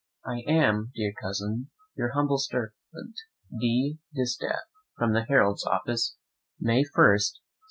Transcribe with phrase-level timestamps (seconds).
[0.25, 2.73] I am, dear Cousin, "Your humble servant,
[3.59, 3.99] "D.
[4.15, 4.67] DISTAFF.
[4.97, 6.15] "From the Heralds' Office,
[6.59, 7.39] "May 1, 1709." II.